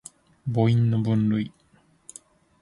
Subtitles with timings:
[0.51, 1.53] 母音の分類